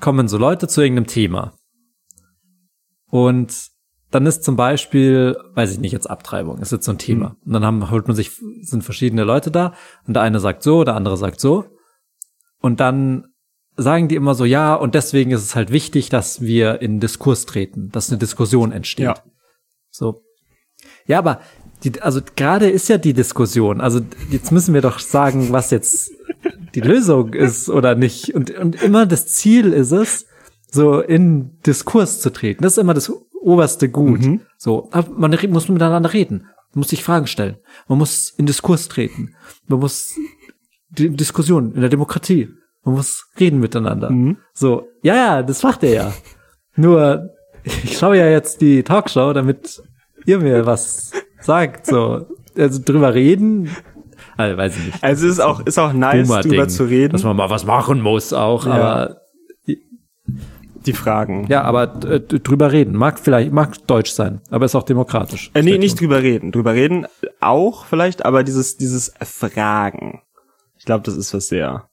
[0.00, 1.54] kommen so Leute zu irgendeinem Thema.
[3.08, 3.70] Und
[4.10, 7.30] dann ist zum Beispiel, weiß ich nicht, jetzt Abtreibung, ist jetzt so ein Thema.
[7.30, 7.36] Mhm.
[7.46, 9.74] Und dann haben, holt man sich, sind verschiedene Leute da
[10.06, 11.64] und der eine sagt so, der andere sagt so.
[12.60, 13.26] Und dann
[13.76, 17.46] sagen die immer so, ja, und deswegen ist es halt wichtig, dass wir in Diskurs
[17.46, 19.06] treten, dass eine Diskussion entsteht.
[19.06, 19.14] Ja.
[19.90, 20.22] So.
[21.06, 21.40] Ja, aber
[21.84, 23.80] die, also gerade ist ja die Diskussion.
[23.80, 26.12] Also jetzt müssen wir doch sagen, was jetzt
[26.74, 28.34] die Lösung ist oder nicht.
[28.34, 30.26] Und, und immer das Ziel ist es,
[30.70, 32.62] so in Diskurs zu treten.
[32.62, 34.20] Das ist immer das oberste Gut.
[34.56, 36.46] So, aber man muss miteinander reden.
[36.72, 37.56] Man muss sich Fragen stellen.
[37.88, 39.34] Man muss in Diskurs treten.
[39.66, 40.14] Man muss
[40.90, 42.48] die Diskussion in der Demokratie.
[42.84, 44.10] Man muss reden miteinander.
[44.54, 46.12] So, ja, ja, das macht er ja.
[46.74, 47.30] Nur,
[47.64, 49.82] ich schaue ja jetzt die Talkshow, damit
[50.24, 51.86] ihr mir was sagt.
[51.86, 53.70] So, also drüber reden,
[54.36, 55.04] also weiß ich nicht.
[55.04, 57.12] Also es ist auch, ist auch nice, drüber zu reden.
[57.12, 58.72] Dass man mal was machen muss auch, Ja.
[58.72, 59.16] aber
[60.86, 61.46] die Fragen.
[61.48, 62.96] ja, aber äh, drüber reden.
[62.96, 65.50] Mag vielleicht, mag deutsch sein, aber ist auch demokratisch.
[65.54, 66.50] Äh, nee, nicht drüber reden.
[66.52, 67.06] Drüber reden
[67.40, 70.22] auch vielleicht, aber dieses, dieses Fragen.
[70.78, 71.88] Ich glaube, das ist was sehr.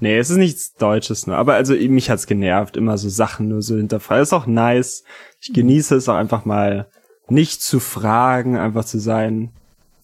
[0.00, 1.36] Nee, es ist nichts Deutsches nur.
[1.36, 4.22] Aber also mich hat's genervt, immer so Sachen nur so hinterfragen.
[4.22, 5.04] Ist auch nice.
[5.40, 6.88] Ich genieße es auch einfach mal
[7.28, 9.50] nicht zu fragen, einfach zu sein.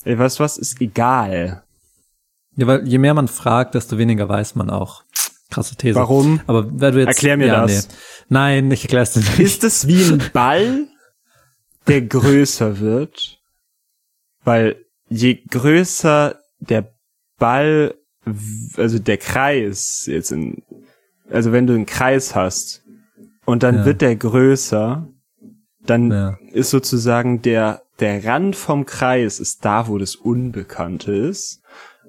[0.05, 0.57] Ey, weißt du was?
[0.59, 1.63] Ist egal.
[2.57, 5.05] Ja, weil je mehr man fragt, desto weniger weiß man auch.
[5.51, 5.97] Krasse These.
[5.97, 6.41] Warum?
[6.47, 7.89] Aber wenn du jetzt, Erklär mir ja, das.
[7.89, 7.95] Nee.
[8.29, 9.39] Nein, ich erklär's dir nicht.
[9.39, 10.87] Ist es wie ein Ball,
[11.87, 13.41] der größer wird?
[14.45, 14.77] Weil
[15.09, 16.93] je größer der
[17.39, 17.95] Ball,
[18.77, 20.63] also der Kreis jetzt in,
[21.31, 22.83] also wenn du einen Kreis hast
[23.45, 23.85] und dann Ja.
[23.87, 25.07] wird der größer,
[25.85, 26.39] dann Ja.
[26.53, 31.63] ist sozusagen der, der Rand vom Kreis ist da, wo das Unbekannte ist.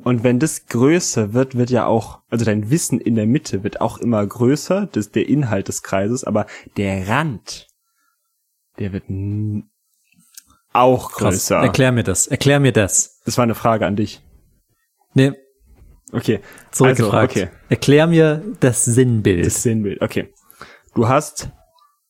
[0.04, 3.82] Und wenn das größer wird, wird ja auch, also dein Wissen in der Mitte wird
[3.82, 7.68] auch immer größer, das ist der Inhalt des Kreises, aber der Rand,
[8.80, 9.04] der wird
[10.74, 11.34] auch Krass.
[11.34, 11.58] größer.
[11.58, 12.28] Erklär mir das.
[12.28, 13.22] Erklär mir das.
[13.26, 14.22] Das war eine Frage an dich.
[15.14, 15.34] Nee,
[16.14, 16.42] Okay.
[16.72, 17.36] zurückgefragt.
[17.36, 17.56] Also, okay.
[17.70, 19.46] Erklär mir das Sinnbild.
[19.46, 20.02] Das Sinnbild.
[20.02, 20.34] Okay.
[20.94, 21.50] Du hast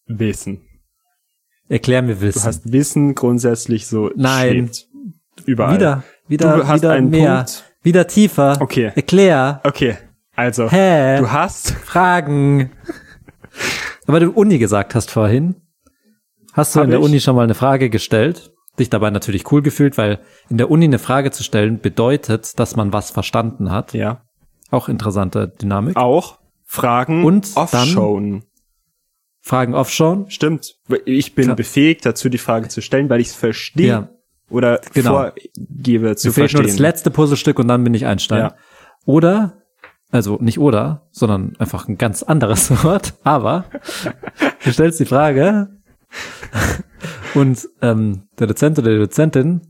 [0.08, 0.68] Wissen.
[1.72, 2.40] Erklär mir Wissen.
[2.40, 4.50] Du hast Wissen grundsätzlich so Nein.
[4.74, 4.88] schwebt
[5.46, 5.76] überall.
[5.76, 7.64] wieder, wieder, Du hast wieder einen mehr, Punkt.
[7.82, 8.58] wieder tiefer.
[8.60, 8.92] Okay.
[8.96, 9.62] Erklär.
[9.64, 9.98] Okay.
[10.36, 11.20] Also, Hä?
[11.20, 12.72] du hast Fragen.
[14.08, 15.56] Aber du Uni gesagt hast vorhin.
[16.54, 17.06] Hast du Hab in der ich.
[17.06, 18.52] Uni schon mal eine Frage gestellt?
[18.80, 22.76] Dich dabei natürlich cool gefühlt, weil in der Uni eine Frage zu stellen bedeutet, dass
[22.76, 23.94] man was verstanden hat.
[23.94, 24.24] ja
[24.72, 25.96] Auch interessante Dynamik.
[25.96, 28.44] auch Fragen Und dann- offshowen.
[29.42, 30.26] Fragen offshore.
[30.30, 30.76] Stimmt.
[31.06, 31.56] Ich bin Klar.
[31.56, 34.10] befähigt dazu, die Frage zu stellen, weil ich es verstehe Ja.
[34.50, 35.12] oder Genau.
[35.14, 36.62] vorgebe zu Mir verstehen.
[36.62, 38.40] nur das letzte Puzzlestück und dann bin ich Einstein.
[38.40, 38.56] Ja.
[39.06, 39.58] Oder,
[40.12, 43.66] also nicht oder, sondern einfach ein ganz anderes Wort, aber
[44.64, 45.70] du stellst die Frage
[47.34, 49.62] und ähm, der Dozent oder die Dozentin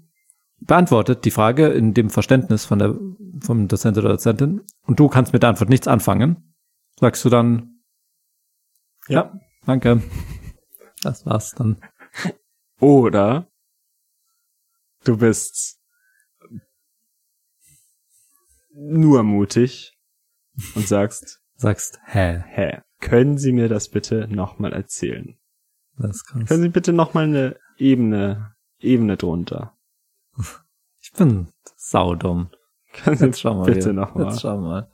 [0.60, 2.96] beantwortet die Frage in dem Verständnis von der
[3.42, 6.54] vom Dozent oder Dozentin und du kannst mit der Antwort nichts anfangen.
[7.00, 7.80] Sagst du dann,
[9.08, 9.32] ja,
[9.66, 10.02] danke.
[11.04, 11.78] Das war's dann.
[12.80, 13.48] Oder
[15.04, 15.80] du bist
[18.74, 19.98] nur mutig
[20.76, 25.38] und sagst, Sagst, hä, hä, können Sie mir das bitte nochmal erzählen?
[25.98, 26.48] das ist krass.
[26.48, 29.78] Können Sie bitte nochmal eine Ebene, Ebene drunter?
[31.02, 32.50] Ich bin saudumm.
[32.94, 33.66] Können Sie Jetzt schau mal.
[33.72, 34.30] bitte nochmal.
[34.30, 34.92] Jetzt schau mal.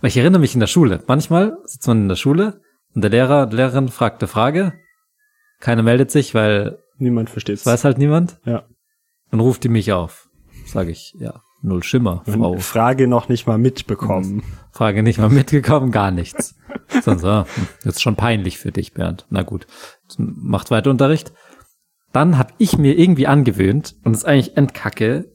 [0.00, 1.02] Weil ich erinnere mich in der Schule.
[1.08, 2.60] Manchmal sitzt man in der Schule
[2.94, 4.72] und der Lehrer, die Lehrerin fragt eine Frage.
[5.60, 7.62] Keiner meldet sich, weil Niemand versteht's.
[7.62, 8.38] es weiß halt niemand.
[8.44, 8.64] Ja.
[9.30, 10.28] Dann ruft die mich auf.
[10.66, 12.56] Sage ich, ja, null Schimmer, Frau.
[12.58, 14.42] Frage noch nicht mal mitbekommen.
[14.70, 16.54] Frage nicht mal mitgekommen, gar nichts.
[17.02, 17.46] Sonst, ah,
[17.84, 19.26] jetzt schon peinlich für dich, Bernd.
[19.30, 19.66] Na gut,
[20.18, 21.32] macht weiter Unterricht.
[22.12, 25.32] Dann habe ich mir irgendwie angewöhnt, und das ist eigentlich Endkacke,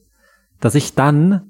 [0.60, 1.49] dass ich dann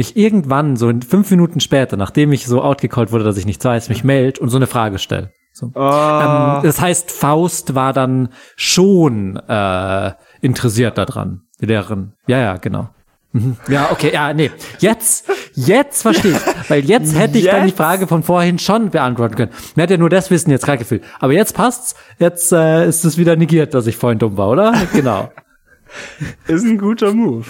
[0.00, 3.62] mich irgendwann, so in fünf Minuten später, nachdem ich so outgecallt wurde, dass ich nichts
[3.66, 5.30] weiß, mich melde und so eine Frage stelle.
[5.52, 5.70] So.
[5.74, 12.12] Oh, Ähm, das heißt, Faust war dann schon äh, interessiert daran, die Lehrerin.
[12.26, 12.88] Ja, ja, genau.
[13.32, 13.58] Mhm.
[13.68, 14.50] Ja, okay, ja, nee.
[14.78, 16.70] Jetzt, jetzt verstehe ich.
[16.70, 17.76] Weil jetzt hätte ich dann die Jetzt?
[17.76, 19.52] Frage von vorhin schon beantworten können.
[19.76, 21.04] Mir hat ja nur das Wissen jetzt gerade gefehlt.
[21.20, 21.94] Aber jetzt passt's.
[22.18, 24.72] Jetzt äh, ist es wieder negiert, dass ich vorhin dumm war, oder?
[24.94, 25.30] Genau.
[26.46, 27.44] ist ein guter Move.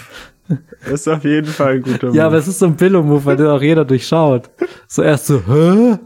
[0.91, 2.17] Ist auf jeden Fall ein guter Move.
[2.17, 4.49] Ja, aber es ist so ein Billo-Move, weil den auch jeder durchschaut.
[4.87, 5.97] So erst so, hä?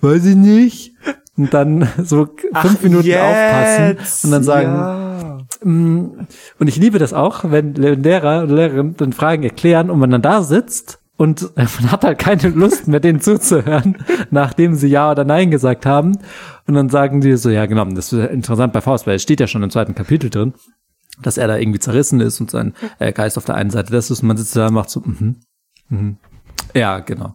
[0.00, 0.92] Weiß ich nicht.
[1.36, 2.28] Und dann so
[2.60, 5.38] fünf Minuten aufpassen und dann sagen, Ja.
[5.64, 6.26] Mm,
[6.58, 10.10] Und ich liebe das auch, wenn Le- Lehrer oder Lehrerin dann Fragen erklären und man
[10.10, 13.96] dann da sitzt und man hat halt keine Lust mehr, denen zuzuhören,
[14.30, 16.18] nachdem sie Ja oder Nein gesagt haben.
[16.66, 19.40] Und dann sagen die so, ja genau, das ist interessant bei Faust, weil es steht
[19.40, 20.52] ja schon im zweiten Kapitel drin,
[21.22, 24.10] dass er da irgendwie zerrissen ist und sein äh, Geist auf der einen Seite das
[24.10, 25.36] ist und man sitzt da und macht so, mhm,
[25.88, 26.16] mhm.
[26.74, 27.34] Ja, genau.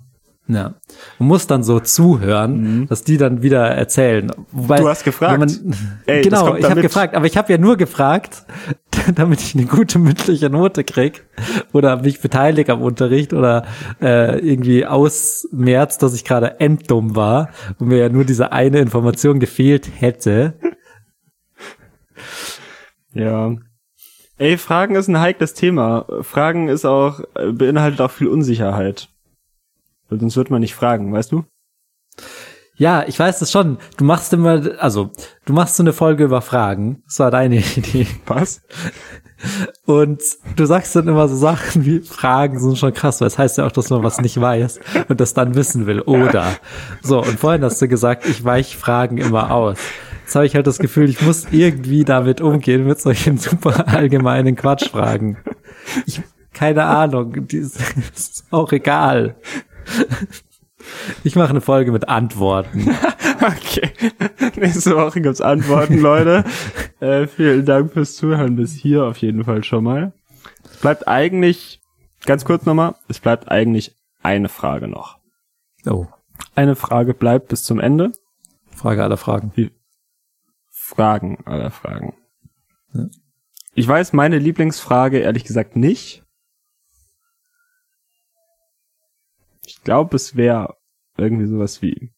[0.49, 0.75] Ja.
[1.19, 4.31] Man muss dann so zuhören, dass die dann wieder erzählen.
[4.51, 4.81] Wobei, Mhm.
[4.83, 5.41] Du hast gefragt.
[5.41, 8.45] wenn Ey, genau, ich habe gefragt, aber ich habe ja nur gefragt,
[9.15, 11.25] damit ich eine gute mündliche Note krieg
[11.73, 13.65] oder mich beteilige am Unterricht oder
[14.01, 19.39] äh, irgendwie ausmerzt, dass ich gerade enddumm war und mir ja nur diese eine Information
[19.41, 20.53] gefehlt hätte.
[23.13, 23.53] Ja.
[24.39, 26.05] Ey, Fragen ist ein heikles Thema.
[26.21, 29.09] Fragen ist auch, äh, beinhaltet auch viel Unsicherheit.
[30.09, 31.43] Sonst wird man nicht fragen, weißt du?
[32.75, 33.79] Ja, ich weiß das schon.
[33.97, 35.09] Du machst immer, also
[35.45, 37.01] du machst so eine Folge über Fragen.
[37.07, 38.05] Das war deine Idee.
[38.27, 38.61] Was?
[39.85, 40.21] Und
[40.55, 43.65] du sagst dann immer so Sachen wie Fragen sind schon krass, weil es heißt ja
[43.65, 46.01] auch, dass man was nicht weiß und das dann wissen will.
[46.01, 46.55] Oder
[47.01, 47.19] so.
[47.19, 49.79] Und vorhin hast du gesagt, ich weiche Fragen immer aus.
[50.27, 54.57] Jetzt habe ich halt das Gefühl, ich muss irgendwie damit umgehen mit solchen super allgemeinen
[54.57, 55.37] Quatschfragen.
[56.05, 57.79] Ich, keine Ahnung, die ist,
[58.13, 59.37] ist auch egal.
[61.23, 62.93] Ich mache eine Folge mit Antworten.
[63.39, 63.91] Okay.
[64.55, 66.43] Nächste Woche gibt's Antworten, Leute.
[66.99, 70.11] Äh, vielen Dank fürs Zuhören bis hier auf jeden Fall schon mal.
[70.65, 71.79] Es bleibt eigentlich,
[72.25, 75.19] ganz kurz nochmal, es bleibt eigentlich eine Frage noch.
[75.85, 76.07] Oh,
[76.55, 78.11] Eine Frage bleibt bis zum Ende.
[78.75, 79.51] Frage aller Fragen.
[80.87, 82.15] Fragen aller Fragen.
[82.93, 83.07] Ja.
[83.73, 86.23] Ich weiß meine Lieblingsfrage ehrlich gesagt nicht.
[89.65, 90.77] Ich glaube, es wäre
[91.17, 92.13] irgendwie sowas wie,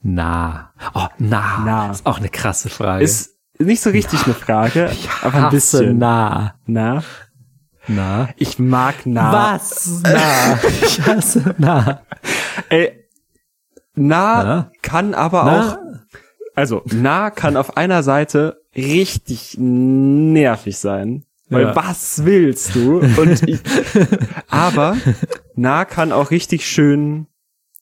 [0.00, 0.72] Na.
[0.94, 1.62] Oh, na.
[1.64, 1.90] Na.
[1.90, 3.02] Ist auch eine krasse Frage.
[3.02, 4.92] ist nicht so richtig eine Frage,
[5.22, 5.98] aber ein bisschen.
[5.98, 6.54] na.
[6.66, 7.02] Na?
[7.88, 8.28] Na.
[8.36, 9.32] Ich mag na.
[9.32, 10.02] Was?
[10.04, 10.60] Na.
[10.82, 12.02] Ich hasse na.
[12.68, 12.95] Ey,
[13.96, 14.72] na, Na?
[14.82, 15.60] kann aber Na?
[15.72, 15.78] auch,
[16.54, 21.24] also na kann auf einer Seite richtig nervig sein.
[21.48, 21.76] Weil Ja.
[21.76, 22.98] was willst du?
[23.00, 23.60] Und ich,
[24.48, 24.96] aber
[25.54, 27.26] na kann auch richtig schön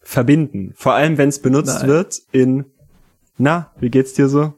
[0.03, 0.73] verbinden.
[0.77, 1.89] Vor allem, wenn es benutzt Nein.
[1.89, 2.65] wird in
[3.37, 4.55] na, wie geht's dir so?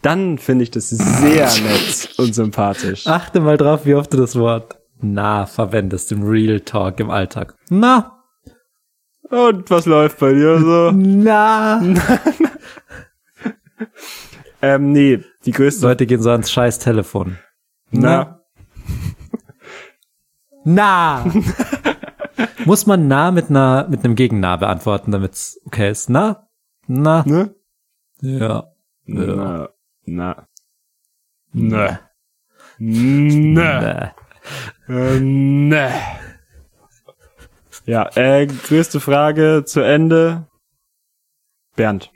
[0.00, 3.06] Dann finde ich das sehr nett und sympathisch.
[3.06, 7.54] Achte mal drauf, wie oft du das Wort na verwendest im Real Talk im Alltag.
[7.68, 8.13] Na.
[9.34, 10.90] Und was läuft bei dir so?
[10.94, 11.82] Na.
[14.62, 15.86] ähm, nee, die größte.
[15.86, 17.38] Leute gehen so ans scheiß Telefon.
[17.90, 18.40] Na,
[20.64, 21.24] Na.
[22.64, 26.08] Muss man na mit einer, mit einem Gegennah beantworten, damit's okay ist?
[26.08, 26.48] Na?
[26.86, 27.22] Na?
[27.26, 27.54] ne?
[28.22, 28.72] Ja.
[29.04, 29.68] Na,
[30.06, 30.48] na.
[31.52, 32.00] Ne.
[32.78, 34.14] Ne.
[34.88, 34.92] Äh.
[34.92, 35.92] Äh, ne.
[37.86, 40.46] Ja, äh, größte Frage zu Ende.
[41.76, 42.10] Bernd.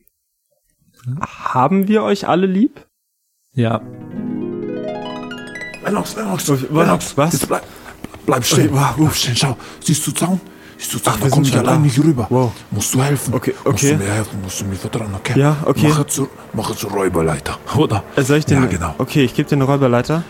[1.21, 2.87] Haben wir euch alle lieb?
[3.53, 3.81] Ja.
[5.85, 6.63] Lennox, Lennox, Was?
[6.63, 7.33] Lennox, Was?
[7.33, 7.63] Jetzt bleib,
[8.27, 9.57] bleib stehen, bleib stehen, schau.
[9.81, 10.41] Siehst du Zaun?
[10.77, 11.15] Siehst du Zaun?
[11.15, 11.81] Ach, da wir komm sind ich allein da.
[11.81, 12.27] nicht rüber.
[12.31, 12.53] Wow.
[12.71, 13.35] Musst du helfen.
[13.35, 13.93] Okay, Musst okay.
[13.97, 15.39] du mir helfen, musst du mir vertrauen, okay?
[15.39, 15.89] Ja, okay.
[15.89, 18.05] Mache zur, mache zur Räuberleiter, oder?
[18.17, 18.63] Äh, soll ich den?
[18.63, 18.95] Ja, genau.
[18.99, 20.23] Okay, ich gebe dir eine Räuberleiter.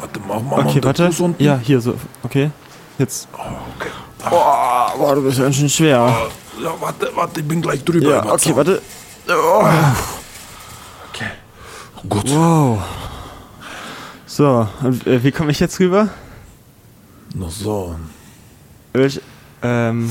[0.00, 1.10] Warte, mach mal Okay, warte.
[1.38, 1.94] Ja, hier so.
[2.22, 2.50] Okay.
[2.98, 3.28] Jetzt.
[3.32, 3.88] Okay.
[4.30, 6.28] Oh, boah, du bist ganz schön schwer.
[6.62, 8.10] Ja, warte, warte, ich bin gleich drüber.
[8.10, 8.56] Ja, okay, Zaun.
[8.56, 8.82] warte.
[11.10, 11.26] Okay.
[12.08, 12.30] Gut.
[12.30, 12.78] Wow.
[14.26, 16.08] So, und, äh, wie komme ich jetzt rüber?
[17.34, 17.96] Noch so.
[18.92, 19.20] Welch,
[19.62, 20.10] ähm,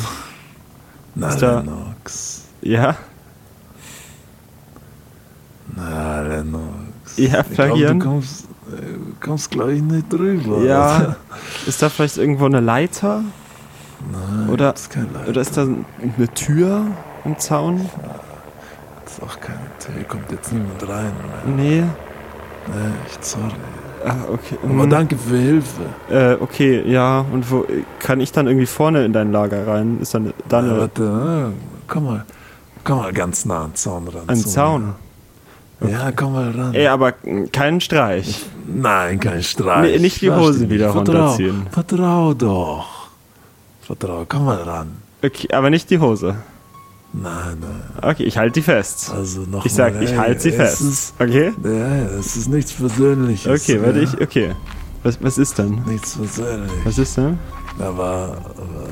[1.15, 2.43] Na, Lennox.
[2.61, 2.95] ja,
[5.75, 7.17] Na, Lennox.
[7.17, 7.99] ja, Ich glaub, plagieren.
[7.99, 10.61] du kommst, äh, du kommst gleich nicht drüber.
[10.63, 11.15] Ja,
[11.67, 13.23] ist da vielleicht irgendwo eine Leiter?
[14.11, 15.07] Nein, Oder- ist kein.
[15.27, 16.85] Oder ist da eine Tür
[17.25, 17.89] im Zaun?
[19.03, 19.93] Das ist auch keine Tür.
[19.95, 21.11] Hier kommt jetzt niemand rein.
[21.45, 21.55] Mehr.
[21.55, 21.83] Nee.
[23.07, 23.51] Echt sorry.
[24.05, 24.57] Ah, okay.
[24.63, 24.89] Aber hm.
[24.89, 25.81] danke für Hilfe.
[26.09, 27.25] Äh, okay, ja.
[27.31, 27.65] Und wo
[27.99, 29.99] kann ich dann irgendwie vorne in dein Lager rein?
[30.01, 32.25] Ist dann da Ja, warte, äh, komm mal.
[32.83, 34.23] Komm mal ganz nah an den Zaun ran.
[34.27, 34.93] ein zu Zaun?
[35.79, 35.89] mir.
[35.91, 36.73] Ja, komm mal ran.
[36.73, 37.13] Ey, aber
[37.51, 38.45] keinen Streich.
[38.67, 39.91] Nein, kein Streich.
[39.93, 41.67] Nee, nicht die Hose wieder runterziehen.
[41.71, 42.87] Vertrau doch.
[43.81, 44.97] Vertrau, komm mal ran.
[45.23, 46.35] Okay, aber nicht die Hose.
[47.13, 47.81] Nein, nein.
[48.01, 49.11] Okay, ich halte die fest.
[49.13, 50.81] Also noch Ich sag, mal, ich halte sie es fest.
[50.81, 51.53] Ist, Okay?
[51.63, 53.61] ja, ja, es ist nichts Persönliches.
[53.63, 54.03] Okay, warte, ja.
[54.03, 54.55] ich, okay.
[55.03, 55.81] Was, was ist denn?
[55.85, 56.77] Nichts Persönliches.
[56.85, 57.37] Was ist denn?
[57.79, 58.87] Aber, aber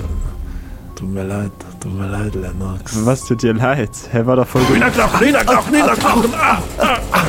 [0.96, 3.06] tut mir leid, tut mir leid, Lennox.
[3.06, 3.90] Was tut dir leid?
[4.12, 4.74] Hä, war doch voll gut.
[4.76, 6.34] Niederknauchen, Niederknauchen, Niederknauchen!
[6.36, 7.22] Ah, ah, ah.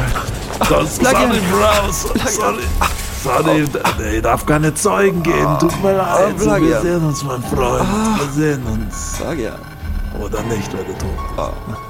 [0.68, 2.08] Das sah nicht raus.
[2.26, 2.62] Sorry.
[3.22, 3.64] Sorry,
[4.14, 5.58] ich darf keine Zeugen geben.
[5.58, 6.34] Tut mir leid.
[6.34, 6.80] Oh, sag wir ja.
[6.80, 7.86] sehen uns, mein Freund.
[8.18, 9.18] Wir sehen uns.
[9.18, 9.56] Sag ja.
[10.18, 11.89] Oder nicht, wenn du tot bist.